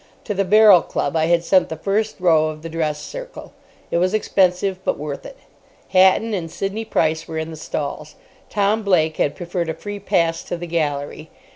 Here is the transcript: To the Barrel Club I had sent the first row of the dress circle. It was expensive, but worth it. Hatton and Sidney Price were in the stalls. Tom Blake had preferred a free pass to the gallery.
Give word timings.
To 0.23 0.33
the 0.33 0.43
Barrel 0.43 0.81
Club 0.81 1.15
I 1.15 1.25
had 1.25 1.43
sent 1.43 1.69
the 1.69 1.75
first 1.75 2.15
row 2.19 2.47
of 2.47 2.63
the 2.63 2.69
dress 2.69 2.99
circle. 2.99 3.53
It 3.91 3.99
was 3.99 4.15
expensive, 4.15 4.79
but 4.83 4.97
worth 4.97 5.27
it. 5.27 5.37
Hatton 5.89 6.33
and 6.33 6.49
Sidney 6.49 6.85
Price 6.85 7.27
were 7.27 7.37
in 7.37 7.51
the 7.51 7.55
stalls. 7.55 8.15
Tom 8.49 8.81
Blake 8.81 9.17
had 9.17 9.35
preferred 9.35 9.69
a 9.69 9.75
free 9.75 9.99
pass 9.99 10.41
to 10.45 10.57
the 10.57 10.65
gallery. 10.65 11.29